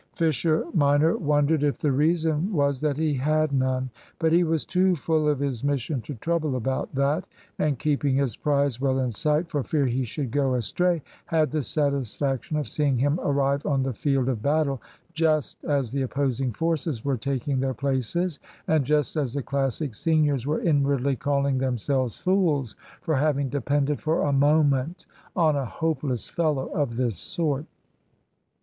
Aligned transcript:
Fisher 0.13 0.65
minor 0.73 1.15
wondered 1.15 1.61
if 1.61 1.77
the 1.77 1.91
reason 1.91 2.51
was 2.51 2.81
that 2.81 2.97
he 2.97 3.13
had 3.13 3.51
none. 3.51 3.91
But 4.17 4.31
he 4.31 4.43
was 4.43 4.65
too 4.65 4.95
full 4.95 5.29
of 5.29 5.37
his 5.37 5.63
mission 5.63 6.01
to 6.01 6.15
trouble 6.15 6.55
about 6.55 6.95
that, 6.95 7.27
and, 7.59 7.77
keeping 7.77 8.15
his 8.15 8.35
prize 8.35 8.81
well 8.81 8.97
in 8.97 9.11
sight, 9.11 9.47
for 9.47 9.61
fear 9.61 9.85
he 9.85 10.03
should 10.03 10.31
go 10.31 10.55
astray, 10.55 11.03
had 11.25 11.51
the 11.51 11.61
satisfaction 11.61 12.57
of 12.57 12.67
seeing 12.67 12.97
him 12.97 13.19
arrive 13.21 13.63
on 13.63 13.83
the 13.83 13.93
field 13.93 14.27
of 14.27 14.41
battle 14.41 14.81
just 15.13 15.63
as 15.65 15.91
the 15.91 16.01
opposing 16.01 16.51
forces 16.51 17.05
were 17.05 17.15
taking 17.15 17.59
their 17.59 17.75
places, 17.75 18.39
and 18.67 18.85
just 18.85 19.15
as 19.15 19.35
the 19.35 19.43
Classic 19.43 19.93
seniors 19.93 20.47
were 20.47 20.61
inwardly 20.63 21.15
calling 21.15 21.59
themselves 21.59 22.19
fools 22.19 22.75
for 23.01 23.13
having 23.17 23.49
depended 23.49 24.01
for 24.01 24.23
a 24.23 24.33
moment 24.33 25.05
on 25.35 25.55
a 25.55 25.65
hopeless 25.67 26.27
fellow 26.27 26.69
of 26.73 26.95
this 26.95 27.17
sort. 27.17 27.67